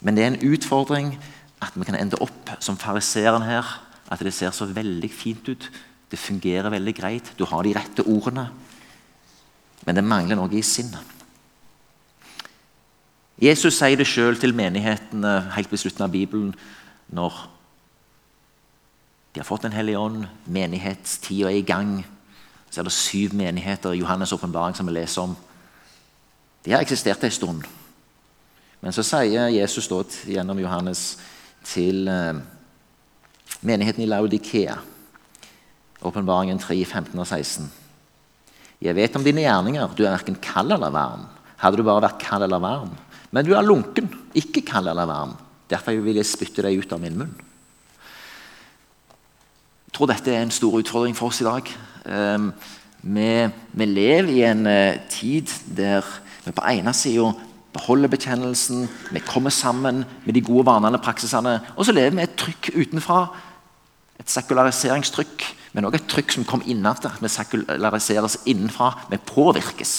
Men 0.01 0.17
det 0.17 0.23
er 0.23 0.33
en 0.33 0.53
utfordring 0.53 1.13
at 1.61 1.75
vi 1.75 1.85
kan 1.85 1.99
ende 1.99 2.19
opp 2.23 2.55
som 2.59 2.79
fariseeren 2.79 3.45
her 3.45 3.69
at 4.07 4.23
det 4.23 4.33
ser 4.33 4.51
så 4.55 4.65
veldig 4.65 5.09
fint 5.11 5.49
ut. 5.49 5.69
Det 6.11 6.19
fungerer 6.19 6.71
veldig 6.71 6.95
greit. 6.95 7.33
Du 7.37 7.45
har 7.45 7.63
de 7.63 7.75
rette 7.75 8.05
ordene. 8.07 8.47
Men 9.85 9.95
det 9.95 10.03
mangler 10.03 10.39
noe 10.39 10.51
i 10.55 10.63
sinnet. 10.65 11.15
Jesus 13.37 13.77
sier 13.77 13.99
det 13.99 14.07
sjøl 14.09 14.39
til 14.41 14.55
menighetene 14.57 15.51
helt 15.53 15.71
ved 15.71 15.81
slutten 15.83 16.07
av 16.07 16.13
Bibelen 16.13 16.55
når 17.13 17.35
de 19.33 19.43
har 19.43 19.45
fått 19.45 19.67
Den 19.67 19.75
hellige 19.75 19.99
ånd, 19.99 20.23
menighetstida 20.49 21.51
er 21.51 21.59
i 21.59 21.61
gang. 21.61 21.99
Så 22.71 22.81
er 22.81 22.87
det 22.87 22.91
syv 22.95 23.35
menigheter 23.37 23.93
i 23.93 24.01
Johannes' 24.01 24.33
åpenbaring 24.33 24.75
som 24.75 24.87
vi 24.87 24.95
leser 24.95 25.21
om. 25.21 25.35
De 26.65 26.71
har 26.71 26.81
eksistert 26.81 27.23
en 27.23 27.31
stund. 27.31 27.67
Men 28.81 28.93
så 28.93 29.03
sier 29.05 29.51
Jesus 29.53 29.89
gjennom 30.25 30.59
Johannes 30.59 31.19
til 31.63 32.07
eh, 32.07 32.41
Menigheten 33.61 34.03
i 34.03 34.07
Laudikea. 34.09 34.77
Åpenbaringen 36.05 36.59
3, 36.61 36.77
15 36.85 37.19
og 37.19 37.27
16. 37.27 37.71
Jeg 38.81 38.95
vet 38.95 39.15
om 39.17 39.25
dine 39.25 39.41
gjerninger. 39.41 39.95
Du 39.97 40.03
er 40.05 40.13
verken 40.13 40.37
kald 40.41 40.75
eller 40.75 40.93
varm. 40.93 41.25
Hadde 41.57 41.79
du 41.79 41.85
bare 41.87 42.05
vært 42.05 42.21
kald 42.21 42.45
eller 42.45 42.61
varm. 42.61 42.93
Men 43.33 43.45
du 43.45 43.55
er 43.57 43.65
lunken, 43.65 44.09
ikke 44.37 44.61
kald 44.67 44.89
eller 44.91 45.09
varm. 45.09 45.33
Derfor 45.69 45.97
vil 46.05 46.19
jeg 46.19 46.29
spytte 46.29 46.63
deg 46.63 46.77
ut 46.79 46.93
av 46.93 47.01
min 47.01 47.17
munn. 47.17 47.33
Jeg 49.87 49.97
tror 49.97 50.11
dette 50.11 50.29
er 50.29 50.45
en 50.45 50.53
stor 50.53 50.77
utfordring 50.77 51.17
for 51.17 51.31
oss 51.31 51.41
i 51.41 51.47
dag. 51.47 51.71
Um, 52.05 52.51
vi, 53.01 53.31
vi, 53.73 53.85
lever 53.89 54.29
i 54.35 54.43
en 54.45 54.67
uh, 54.69 54.99
tid 55.09 55.49
der 55.73 56.05
vi 56.45 56.53
på 56.53 56.63
ene 56.69 56.93
sida 56.95 57.31
beholder 57.77 58.09
bekjennelsen, 58.09 58.87
vi 59.11 59.21
kommer 59.25 59.53
sammen 59.53 60.03
med 60.25 60.33
de 60.33 60.41
gode 60.41 60.65
vanene 60.65 60.97
og 60.97 61.03
praksisene, 61.03 61.59
og 61.75 61.85
så 61.85 61.93
lever 61.93 62.15
vi 62.15 62.23
et 62.25 62.37
trykk 62.39 62.69
utenfra 62.73 63.19
et 64.27 64.33
sekulariseringstrykk, 64.35 65.43
men 65.73 65.87
også 65.87 66.01
et 66.01 66.09
trykk 66.11 66.33
som 66.35 66.45
kom 66.47 66.63
innenfra. 66.67 67.13
Vi 67.21 67.31
sekulariseres 67.31 68.41
innenfra. 68.49 68.91
Vi 69.11 69.19
påvirkes. 69.23 69.93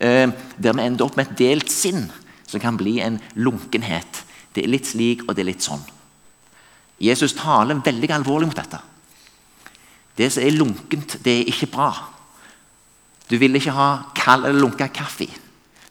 Eh, 0.00 0.28
der 0.56 0.76
vi 0.76 0.84
ender 0.84 1.06
opp 1.06 1.16
med 1.16 1.30
et 1.30 1.38
delt 1.38 1.72
sinn, 1.72 2.10
som 2.46 2.60
kan 2.60 2.76
bli 2.76 2.98
en 3.00 3.18
lunkenhet. 3.36 4.24
Det 4.52 4.64
er 4.64 4.72
litt 4.72 4.88
slik, 4.90 5.24
og 5.26 5.34
det 5.34 5.44
er 5.44 5.52
litt 5.52 5.64
sånn. 5.64 5.82
Jesus 7.00 7.32
taler 7.32 7.80
veldig 7.80 8.10
alvorlig 8.12 8.50
mot 8.50 8.60
dette. 8.60 8.80
Det 10.16 10.28
som 10.32 10.44
er 10.44 10.56
lunkent, 10.58 11.16
det 11.24 11.38
er 11.38 11.52
ikke 11.52 11.70
bra. 11.72 11.90
Du 13.30 13.38
vil 13.38 13.56
ikke 13.56 13.72
ha 13.72 13.90
kald 14.16 14.44
eller 14.44 14.60
lunka 14.60 14.90
kaffe. 14.92 15.30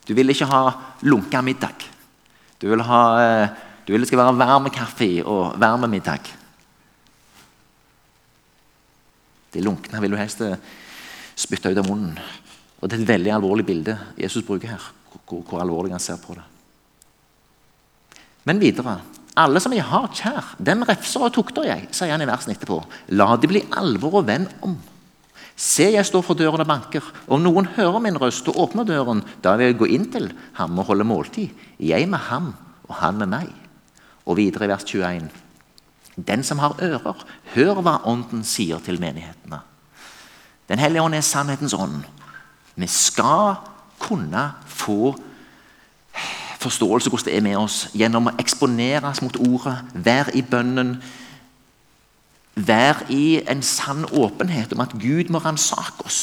Du 0.06 0.14
vil 0.14 0.30
ikke 0.30 0.50
ha 0.52 0.74
lunka 1.02 1.42
middag. 1.42 1.88
Du 2.60 2.68
vil, 2.70 2.84
ha, 2.84 3.02
eh, 3.24 3.50
du 3.88 3.94
vil 3.94 4.04
det 4.04 4.10
skal 4.10 4.20
være 4.20 4.38
varm 4.38 4.70
kaffe 4.70 5.24
og 5.24 5.56
varm 5.58 5.90
middag. 5.90 6.39
Det 9.54 9.64
lunkne 9.66 10.02
vil 10.04 10.14
du 10.14 10.20
helst 10.20 10.42
eh, 10.46 10.60
spytte 11.40 11.72
ut 11.72 11.82
av 11.82 11.88
munnen. 11.90 12.18
Og 12.80 12.88
Det 12.88 12.98
er 12.98 13.04
et 13.04 13.14
veldig 13.14 13.36
alvorlig 13.36 13.66
bilde 13.68 13.98
Jesus 14.20 14.46
bruker 14.46 14.76
her. 14.76 14.90
Hvor, 15.10 15.42
hvor 15.42 15.64
alvorlig 15.64 15.96
han 15.96 16.04
ser 16.04 16.20
på 16.22 16.36
det. 16.38 16.46
Men 18.48 18.62
videre. 18.62 19.00
Alle 19.40 19.62
som 19.62 19.74
jeg 19.74 19.86
har 19.86 20.08
kjær, 20.16 20.54
dem 20.58 20.84
refser 20.88 21.24
og 21.24 21.34
tukter 21.36 21.68
jeg, 21.68 21.88
sier 21.96 22.12
han 22.12 22.24
i 22.24 22.28
versen 22.28 22.54
etterpå. 22.54 22.80
La 23.16 23.36
det 23.40 23.50
bli 23.52 23.62
alvor 23.78 24.22
og 24.22 24.28
venn 24.28 24.48
om. 24.66 24.78
Se, 25.60 25.90
jeg 25.92 26.08
står 26.08 26.24
for 26.24 26.40
døren 26.40 26.64
og 26.64 26.70
banker. 26.70 27.04
Om 27.28 27.44
noen 27.44 27.68
hører 27.76 28.00
min 28.04 28.18
røst 28.20 28.48
og 28.52 28.58
åpner 28.64 28.88
døren, 28.88 29.22
da 29.44 29.58
vil 29.60 29.72
jeg 29.72 29.80
gå 29.82 29.90
inn 29.96 30.08
til 30.12 30.30
ham 30.60 30.80
og 30.80 30.88
holde 30.92 31.08
måltid. 31.08 31.52
Jeg 31.84 32.08
med 32.08 32.22
ham, 32.30 32.54
og 32.88 32.96
han 33.02 33.20
med 33.20 33.32
meg. 33.34 33.52
Og 34.24 34.40
videre 34.40 34.70
i 34.70 34.72
vers 34.72 34.88
21. 34.88 35.28
Den 36.28 36.44
som 36.44 36.60
har 36.60 36.78
ører, 36.82 37.26
hør 37.56 37.82
hva 37.82 38.00
Ånden 38.10 38.44
sier 38.44 38.80
til 38.84 39.00
menighetene. 39.02 39.62
Den 40.70 40.80
hellige 40.80 41.02
ånd 41.02 41.16
er 41.16 41.26
sannhetens 41.26 41.74
ånd. 41.74 42.04
Vi 42.76 42.88
skal 42.88 43.56
kunne 44.00 44.52
få 44.66 45.16
forståelse 46.60 47.10
hvordan 47.10 47.26
det 47.26 47.38
er 47.38 47.42
med 47.42 47.58
oss 47.58 47.88
gjennom 47.96 48.30
å 48.30 48.36
eksponeres 48.40 49.22
mot 49.24 49.38
ordet, 49.40 49.78
være 49.94 50.36
i 50.36 50.44
bønnen, 50.44 50.98
være 52.56 53.08
i 53.16 53.40
en 53.48 53.64
sann 53.64 54.06
åpenhet 54.06 54.74
om 54.76 54.84
at 54.84 54.96
Gud 55.00 55.32
må 55.32 55.40
ransake 55.40 56.06
oss. 56.06 56.22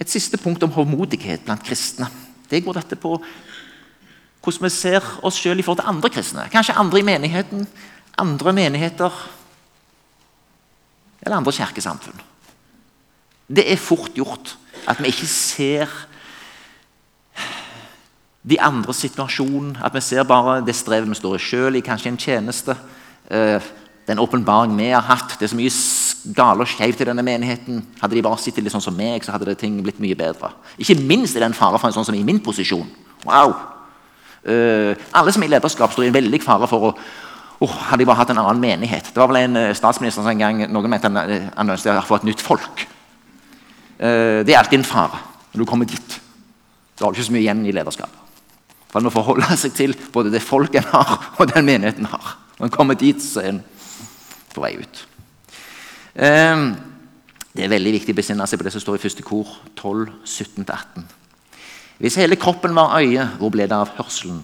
Et 0.00 0.10
siste 0.10 0.38
punkt 0.40 0.62
om 0.62 0.72
håndmodighet 0.72 1.44
blant 1.44 1.62
kristne 1.62 2.08
det 2.50 2.62
går 2.64 2.80
dette 2.80 2.98
på 2.98 3.16
hvordan 4.40 4.64
vi 4.64 4.72
ser 4.72 5.04
oss 5.26 5.36
sjøl 5.36 5.60
i 5.60 5.64
forhold 5.64 5.82
til 5.82 5.90
andre 5.90 6.10
kristne. 6.12 6.46
Kanskje 6.52 6.78
andre 6.80 7.00
i 7.00 7.06
menigheten, 7.06 7.66
andre 8.18 8.54
menigheter 8.56 9.16
eller 11.20 11.36
andre 11.36 11.52
kirkesamfunn. 11.52 12.22
Det 13.50 13.66
er 13.68 13.80
fort 13.80 14.14
gjort 14.16 14.54
at 14.88 15.00
vi 15.02 15.10
ikke 15.12 15.28
ser 15.28 15.90
de 18.42 18.56
andre 18.60 18.94
situasjon. 18.94 19.76
At 19.84 19.94
vi 19.94 20.00
ser 20.00 20.24
bare 20.24 20.60
det 20.64 20.76
strevet 20.78 21.10
vi 21.10 21.18
står 21.18 21.36
i 21.36 21.44
sjøl, 21.44 21.76
i 21.76 21.84
kanskje 21.84 22.14
en 22.14 22.20
tjeneste. 22.20 22.76
Eh, 23.30 23.60
den 24.08 24.18
åpenbaring 24.18 24.76
vi 24.78 24.90
har 24.94 25.04
hatt. 25.04 25.36
Det 25.38 25.46
er 25.46 25.52
så 25.52 25.58
mye 25.58 25.74
gale 26.36 26.64
og 26.64 26.68
skeivt 26.68 27.00
i 27.00 27.06
denne 27.08 27.24
menigheten. 27.24 27.80
Hadde 28.00 28.16
de 28.16 28.24
bare 28.24 28.40
sittet 28.40 28.64
litt 28.64 28.74
sånn 28.74 28.84
som 28.84 28.96
meg, 28.96 29.24
så 29.24 29.34
hadde 29.34 29.48
det 29.48 29.58
ting 29.60 29.78
blitt 29.84 30.00
mye 30.02 30.18
bedre. 30.18 30.52
Ikke 30.80 30.98
minst 30.98 31.36
er 31.36 31.44
det 31.44 31.50
en 31.50 31.56
fare 31.56 31.80
for 31.80 31.88
en 31.88 31.96
sånn 31.96 32.08
som 32.10 32.16
i 32.16 32.24
min 32.26 32.40
posisjon. 32.44 32.88
Wow! 33.26 33.54
Uh, 34.40 34.94
alle 35.12 35.32
som 35.34 35.42
er 35.44 35.50
i 35.50 35.52
lederskap, 35.52 35.92
står 35.92 36.06
i 36.06 36.10
en 36.10 36.16
veldig 36.16 36.40
fare 36.40 36.68
for 36.70 36.86
å, 36.88 36.92
oh, 37.60 37.74
Hadde 37.90 38.00
jeg 38.00 38.08
bare 38.08 38.22
hatt 38.22 38.30
en 38.32 38.40
annen 38.40 38.62
menighet? 38.62 39.10
Det 39.12 39.20
var 39.20 39.28
vel 39.28 39.42
en 39.42 39.58
uh, 39.58 39.74
statsminister 39.76 40.24
som 40.24 40.32
en 40.32 40.40
gang 40.40 40.62
noen 40.72 40.88
mente 40.92 41.10
han, 41.10 41.20
uh, 41.20 41.50
han 41.58 41.74
ønsket 41.76 42.00
å 42.00 42.06
få 42.08 42.20
et 42.20 42.30
nytt 42.30 42.44
folk. 42.44 42.86
Uh, 44.00 44.40
det 44.46 44.54
er 44.54 44.62
alltid 44.62 44.80
en 44.80 44.88
fare 44.88 45.20
når 45.52 45.64
du 45.64 45.68
kommer 45.68 45.88
dit. 45.90 46.16
Da 46.96 47.04
har 47.04 47.12
du 47.12 47.20
ikke 47.20 47.28
så 47.28 47.36
mye 47.36 47.44
igjen 47.44 47.66
i 47.68 47.74
lederskap. 47.76 48.16
For 48.88 48.98
Han 48.98 49.08
må 49.08 49.14
forholde 49.14 49.56
seg 49.60 49.76
til 49.76 49.96
både 50.14 50.32
det 50.32 50.44
folk 50.44 50.74
en 50.80 50.88
har, 50.92 51.16
og 51.36 51.52
den 51.52 51.68
menigheten 51.68 52.08
har. 52.08 52.34
Når 52.58 52.68
en 52.68 52.74
kommer 52.74 52.98
dit, 52.98 53.20
så 53.20 53.44
er 53.44 53.54
en 53.54 53.62
på 54.54 54.64
vei 54.64 54.74
ut. 54.80 55.04
Um, 56.14 56.74
det 57.54 57.64
er 57.64 57.72
veldig 57.72 57.92
viktig 57.98 58.14
å 58.14 58.18
besinne 58.18 58.46
seg 58.46 58.60
på 58.60 58.66
det 58.66 58.72
som 58.74 58.82
står 58.82 58.98
i 58.98 59.02
første 59.02 59.24
kor 59.26 59.48
12, 59.78 60.10
17-18. 60.24 61.04
Hvis 62.00 62.16
hele 62.16 62.38
kroppen 62.40 62.74
var 62.74 62.96
øye, 62.98 63.26
hvor 63.38 63.52
ble 63.52 63.66
det 63.68 63.76
av 63.76 63.92
hørselen? 63.98 64.40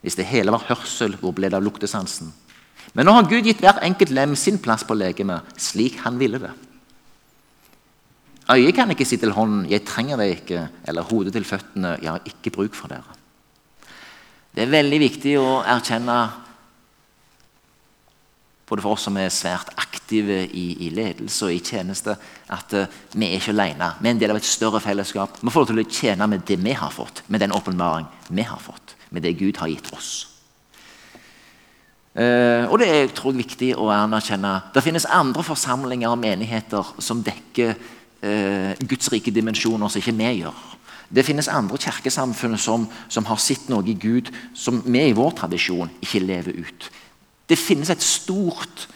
Hvis 0.00 0.16
det 0.16 0.28
hele 0.30 0.54
var 0.54 0.64
hørsel, 0.70 1.18
hvor 1.20 1.34
ble 1.36 1.50
det 1.50 1.58
av 1.58 1.64
luktesansen? 1.66 2.30
Men 2.96 3.06
nå 3.06 3.14
har 3.14 3.28
Gud 3.28 3.46
gitt 3.46 3.60
hver 3.62 3.82
enkelt 3.84 4.14
lem 4.16 4.34
sin 4.38 4.58
plass 4.62 4.86
på 4.86 4.96
legemet, 4.96 5.46
slik 5.60 6.00
han 6.06 6.18
ville 6.18 6.40
det. 6.42 6.52
Øyet 8.50 8.74
kan 8.74 8.90
ikke 8.90 9.06
si 9.06 9.16
til 9.16 9.30
hånden 9.30 9.68
'jeg 9.70 9.84
trenger 9.86 10.16
deg 10.16 10.30
ikke', 10.30 10.68
eller 10.88 11.02
hodet 11.02 11.32
til 11.32 11.44
føttene 11.44 11.98
'jeg 12.02 12.10
har 12.10 12.22
ikke 12.24 12.50
bruk 12.50 12.74
for 12.74 12.88
dere'. 12.88 13.16
Det 14.54 14.62
er 14.62 14.66
veldig 14.66 14.98
viktig 14.98 15.38
å 15.38 15.62
erkjenne, 15.62 16.30
både 18.70 18.84
for 18.86 18.94
oss 18.94 19.08
som 19.08 19.18
er 19.18 19.32
svært 19.34 19.74
aktive 19.82 20.44
i, 20.46 20.66
i 20.86 20.92
ledelse 20.94 21.48
og 21.48 21.52
i 21.52 21.60
tjeneste, 21.60 22.14
at 22.54 22.76
uh, 22.78 22.86
vi 23.12 23.26
er 23.26 23.40
ikke 23.40 23.52
alene. 23.56 23.90
Vi 23.98 24.08
er 24.08 24.14
en 24.14 24.22
del 24.22 24.32
av 24.32 24.38
et 24.38 24.46
større 24.46 24.80
fellesskap. 24.82 25.42
Vi 25.42 25.50
får 25.50 25.66
lov 25.66 25.72
til 25.72 25.82
å 25.82 25.90
tjene 25.90 26.30
med 26.30 26.46
det 26.46 26.60
vi 26.62 26.78
har 26.78 26.94
fått, 26.94 27.24
med 27.28 27.42
den 27.42 27.56
åpenbaring 27.56 28.08
vi 28.30 28.46
har 28.46 28.62
fått 28.62 28.94
med 29.10 29.22
det 29.26 29.36
Gud 29.38 29.58
har 29.60 29.70
gitt 29.70 29.90
oss. 29.94 30.10
Uh, 32.10 32.66
og 32.66 32.80
det 32.82 32.88
er 32.90 33.12
tror 33.14 33.30
jeg, 33.32 33.44
viktig 33.44 33.70
å 33.78 33.86
anerkjenne. 33.94 34.56
Det 34.74 34.82
finnes 34.82 35.06
andre 35.06 35.44
forsamlinger 35.46 36.10
og 36.10 36.18
menigheter 36.22 36.94
som 37.02 37.22
dekker 37.26 37.76
uh, 37.76 38.72
Guds 38.82 39.10
rike 39.12 39.34
dimensjoner 39.34 39.90
som 39.90 40.02
ikke 40.02 40.16
vi 40.18 40.32
gjør. 40.40 40.66
Det 41.10 41.24
finnes 41.26 41.50
andre 41.50 41.78
kirkesamfunn 41.82 42.58
som, 42.58 42.86
som, 43.10 43.26
har 43.26 43.38
sett 43.42 43.70
noe 43.70 43.82
i 43.90 43.96
Gud 43.98 44.30
som 44.54 44.78
vi 44.86 45.08
i 45.08 45.14
vår 45.16 45.32
tradisjon 45.42 45.90
ikke 46.02 46.22
lever 46.22 46.60
ut. 46.62 46.90
Det 47.50 47.58
finnes 47.58 47.90
et 47.90 48.02
stort, 48.02 48.86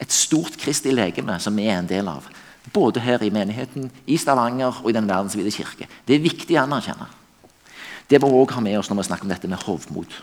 et 0.00 0.12
stort 0.12 0.58
Kristi 0.60 0.92
legeme 0.92 1.38
som 1.40 1.56
vi 1.56 1.64
er 1.70 1.80
en 1.80 1.88
del 1.88 2.10
av. 2.12 2.28
Både 2.72 3.00
her 3.00 3.24
i 3.24 3.32
menigheten, 3.32 3.88
i 4.06 4.18
Stavanger 4.20 4.82
og 4.82 4.90
i 4.90 4.94
den 4.94 5.08
verdensvide 5.08 5.50
kirke. 5.54 5.88
Det 6.06 6.18
er 6.18 6.26
viktig 6.26 6.58
å 6.58 6.66
anerkjenne. 6.66 7.08
Det 8.10 8.20
må 8.20 8.28
vi 8.28 8.42
òg 8.42 8.52
ha 8.52 8.60
med 8.60 8.76
oss 8.78 8.90
når 8.90 9.00
vi 9.00 9.08
snakker 9.08 9.26
om 9.26 9.32
dette 9.32 9.48
med 9.48 9.64
hovmod. 9.64 10.14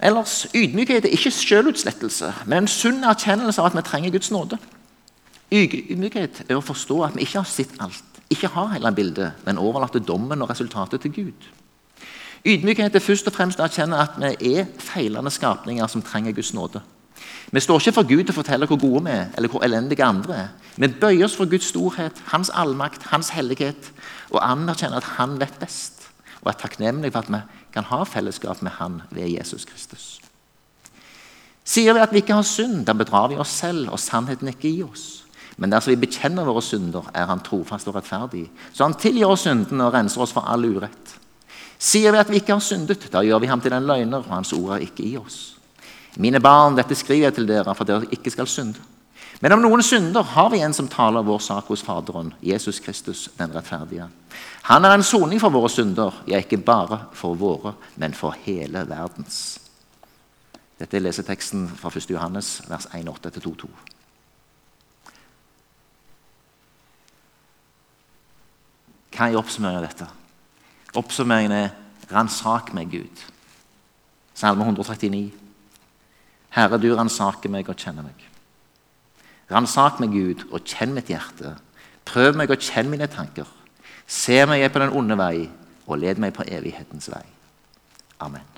Ellers, 0.00 0.46
Ydmykhet 0.56 1.04
er 1.04 1.12
ikke 1.12 1.32
selvutslettelse, 1.34 2.32
men 2.48 2.62
en 2.62 2.72
sunn 2.72 3.04
erkjennelse 3.04 3.60
av 3.60 3.68
at 3.68 3.76
vi 3.76 3.84
trenger 3.84 4.14
Guds 4.14 4.30
nåde. 4.32 4.56
Ydmykhet 5.52 6.46
er 6.46 6.56
å 6.56 6.64
forstå 6.64 7.02
at 7.04 7.18
vi 7.18 7.26
ikke 7.26 7.42
har 7.42 7.50
sett 7.50 7.74
alt, 7.84 8.20
ikke 8.32 8.48
har 8.54 8.72
hele 8.72 8.94
bildet, 8.96 9.42
men 9.44 9.60
overlater 9.60 10.00
dommen 10.00 10.40
og 10.40 10.48
resultatet 10.48 11.04
til 11.04 11.12
Gud. 11.12 11.50
Ydmykhet 12.46 12.94
er 12.96 13.04
først 13.04 13.28
og 13.28 13.34
fremst 13.36 13.60
å 13.60 13.66
erkjenne 13.66 13.98
at 14.00 14.16
vi 14.16 14.54
er 14.56 14.68
feilende 14.80 15.30
skapninger 15.32 15.86
som 15.92 16.02
trenger 16.02 16.32
Guds 16.32 16.54
nåde. 16.56 16.80
Vi 17.52 17.60
står 17.60 17.82
ikke 17.82 17.92
for 17.98 18.08
Gud 18.08 18.22
til 18.22 18.32
å 18.32 18.38
fortelle 18.38 18.68
hvor 18.70 18.78
gode 18.80 19.02
vi 19.04 19.12
er, 19.12 19.26
eller 19.36 19.52
hvor 19.52 19.64
elendige 19.66 20.06
andre 20.06 20.36
er. 20.38 20.48
Vi 20.76 20.88
bøyer 21.02 21.26
oss 21.26 21.36
for 21.36 21.50
Guds 21.50 21.68
storhet, 21.68 22.22
Hans 22.30 22.50
allmakt, 22.54 23.08
Hans 23.10 23.32
hellighet, 23.34 23.90
og 24.30 24.40
anerkjenner 24.40 25.02
at 25.02 25.16
Han 25.18 25.36
vet 25.40 25.58
best, 25.60 26.06
og 26.40 26.52
er 26.52 26.60
takknemlige 26.62 27.12
for 27.12 27.26
at 27.26 27.32
vi 27.34 27.42
kan 27.74 27.88
ha 27.90 28.02
fellesskap 28.08 28.62
med 28.62 28.78
Han 28.78 29.02
ved 29.10 29.28
Jesus 29.28 29.66
Kristus. 29.68 30.20
Sier 31.64 31.92
vi 31.92 32.00
at 32.00 32.12
vi 32.14 32.22
ikke 32.22 32.38
har 32.38 32.46
synd, 32.46 32.86
da 32.86 32.94
bedrar 32.96 33.28
vi 33.28 33.38
oss 33.38 33.52
selv, 33.60 33.90
og 33.92 34.00
sannheten 34.00 34.48
er 34.48 34.56
ikke 34.56 34.70
i 34.70 34.82
oss. 34.86 35.26
Men 35.60 35.74
dersom 35.74 35.92
vi 35.92 36.00
bekjenner 36.06 36.46
våre 36.48 36.62
synder, 36.64 37.10
er 37.12 37.28
Han 37.28 37.44
trofast 37.44 37.90
og 37.90 37.98
rettferdig, 37.98 38.46
så 38.72 38.88
Han 38.88 38.96
tilgir 38.96 39.28
oss 39.28 39.44
syndene 39.44 39.90
og 39.90 39.94
renser 39.94 40.24
oss 40.24 40.32
for 40.32 40.48
all 40.48 40.64
urett. 40.64 41.19
Sier 41.80 42.12
vi 42.12 42.20
at 42.20 42.28
vi 42.28 42.36
ikke 42.42 42.52
har 42.52 42.60
syndet, 42.60 43.06
da 43.08 43.22
gjør 43.24 43.40
vi 43.40 43.48
ham 43.48 43.60
til 43.64 43.72
en 43.72 43.86
løgner, 43.88 44.20
og 44.20 44.34
Hans 44.34 44.52
ord 44.52 44.76
er 44.76 44.84
ikke 44.84 45.06
i 45.06 45.14
oss. 45.16 45.56
Mine 46.20 46.40
barn, 46.42 46.76
dette 46.76 46.96
skriver 46.98 47.30
jeg 47.30 47.38
til 47.38 47.48
dere 47.48 47.72
for 47.72 47.86
at 47.86 47.88
dere 47.88 48.10
ikke 48.12 48.32
skal 48.34 48.48
synde. 48.50 48.82
Men 49.40 49.54
om 49.56 49.62
noen 49.64 49.80
synder, 49.80 50.26
har 50.34 50.50
vi 50.52 50.60
en 50.60 50.74
som 50.76 50.90
taler 50.92 51.24
vår 51.24 51.40
sak 51.40 51.70
hos 51.72 51.80
Faderen, 51.86 52.34
Jesus 52.44 52.82
Kristus 52.84 53.30
den 53.38 53.54
rettferdige. 53.54 54.10
Han 54.68 54.84
er 54.84 54.98
en 54.98 55.06
soning 55.06 55.40
for 55.40 55.54
våre 55.54 55.70
synder, 55.72 56.20
ja, 56.28 56.42
ikke 56.42 56.60
bare 56.60 57.06
for 57.16 57.38
våre, 57.40 57.72
men 57.96 58.12
for 58.12 58.36
hele 58.44 58.84
verdens. 58.90 59.56
Dette 60.76 60.98
er 60.98 61.06
leseteksten 61.06 61.64
fra 61.80 61.88
1. 61.88 62.12
Johannes, 62.12 62.58
vers 62.68 62.90
1,8-2,2. 62.92 63.72
Hva 69.16 69.28
er 69.28 69.40
oppsummeringen 69.40 69.80
av 69.80 69.88
dette? 69.88 70.19
Oppsummeringen 70.94 71.52
er 71.52 71.68
'ransak 72.10 72.74
meg, 72.74 72.88
Gud'. 72.90 73.24
Salme 74.34 74.64
139. 74.64 75.32
Herre, 76.50 76.78
du 76.78 76.94
ransaker 76.96 77.50
meg 77.50 77.68
og 77.68 77.76
kjenner 77.76 78.02
meg. 78.02 78.26
Ransak 79.50 80.00
meg, 80.00 80.10
Gud, 80.10 80.46
og 80.52 80.64
kjenn 80.64 80.94
mitt 80.94 81.10
hjerte. 81.10 81.56
Prøv 82.04 82.36
meg 82.38 82.50
og 82.50 82.58
kjenn 82.58 82.90
mine 82.90 83.06
tanker. 83.06 83.46
Se 84.06 84.46
meg 84.46 84.72
på 84.72 84.82
den 84.82 84.94
onde 84.96 85.18
vei, 85.18 85.50
og 85.86 85.98
led 85.98 86.18
meg 86.22 86.34
på 86.34 86.46
evighetens 86.46 87.10
vei. 87.10 87.24
Amen. 88.20 88.49